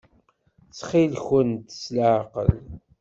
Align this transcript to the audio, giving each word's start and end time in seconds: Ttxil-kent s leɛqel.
Ttxil-kent 0.67 1.67
s 1.81 1.83
leɛqel. 1.95 2.49